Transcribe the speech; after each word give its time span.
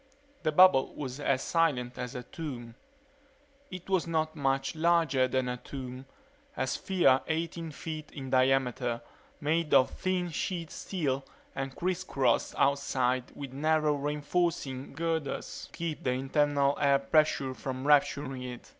The 0.41 0.51
bubble 0.51 0.95
was 0.95 1.19
as 1.19 1.43
silent 1.43 1.95
as 1.99 2.15
a 2.15 2.23
tomb. 2.23 2.73
It 3.69 3.87
was 3.87 4.07
not 4.07 4.35
much 4.35 4.73
larger 4.75 5.27
than 5.27 5.47
a 5.47 5.57
tomb; 5.57 6.07
a 6.57 6.65
sphere 6.65 7.21
eighteen 7.27 7.69
feet 7.69 8.09
in 8.11 8.31
diameter, 8.31 9.03
made 9.39 9.75
of 9.75 9.91
thin 9.91 10.31
sheet 10.31 10.71
steel 10.71 11.23
and 11.53 11.75
criss 11.75 12.03
crossed 12.03 12.55
outside 12.57 13.31
with 13.35 13.53
narrow 13.53 13.93
reinforcing 13.93 14.93
girders 14.93 15.67
to 15.71 15.77
keep 15.77 16.03
the 16.03 16.13
internal 16.13 16.75
air 16.81 16.97
pressure 16.97 17.53
from 17.53 17.85
rupturing 17.85 18.41
it. 18.41 18.69